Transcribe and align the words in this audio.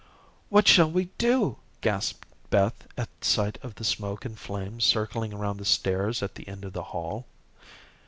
"What 0.49 0.67
shall 0.67 0.89
we 0.89 1.11
do?" 1.19 1.57
gasped 1.81 2.27
Beth 2.49 2.87
at 2.97 3.07
sight 3.23 3.59
of 3.61 3.75
the 3.75 3.83
smoke 3.83 4.25
and 4.25 4.35
flames 4.35 4.83
circling 4.83 5.31
around 5.31 5.57
the 5.57 5.63
stairs 5.63 6.23
at 6.23 6.33
the 6.33 6.47
end 6.47 6.65
of 6.65 6.73
the 6.73 6.85
hall. 6.89 7.27